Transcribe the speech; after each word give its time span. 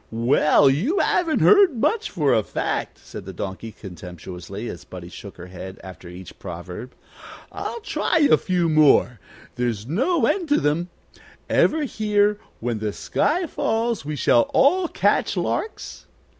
Well, 0.09 0.67
you 0.67 0.97
haven't 0.97 1.41
heard 1.41 1.77
much, 1.77 2.09
for 2.09 2.33
a 2.33 2.41
fact," 2.41 2.97
said 2.97 3.25
the 3.25 3.31
Donkey, 3.33 3.71
contemptuously, 3.71 4.67
as 4.67 4.83
Buddie 4.83 5.09
shook 5.09 5.37
her 5.37 5.45
head 5.45 5.79
after 5.83 6.09
each 6.09 6.39
proverb. 6.39 6.95
"I'll 7.51 7.81
try 7.81 8.17
a 8.21 8.35
few 8.35 8.67
more; 8.67 9.19
there's 9.57 9.85
no 9.85 10.25
end 10.25 10.49
to 10.49 10.59
them. 10.59 10.89
Ever 11.51 11.83
hear, 11.83 12.39
When 12.59 12.79
the 12.79 12.93
sky 12.93 13.45
falls 13.45 14.03
we 14.03 14.15
shall 14.15 14.49
all 14.55 14.87
catch 14.87 15.37
larks? 15.37 16.07